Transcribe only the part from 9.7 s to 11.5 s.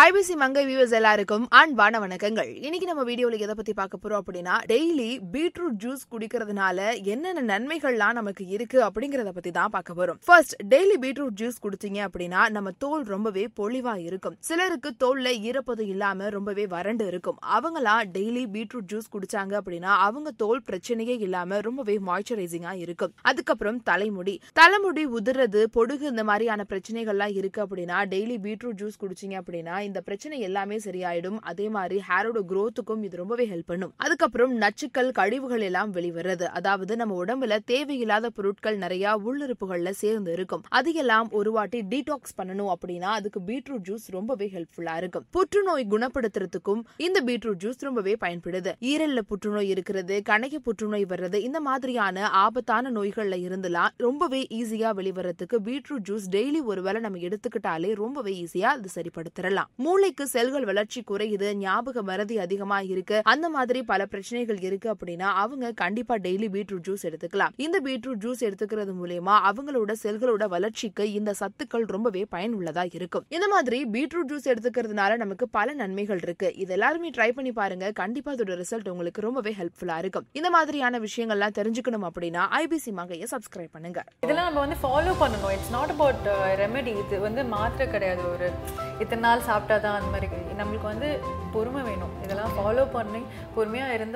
பார்க்க போறோம். First daily beetroot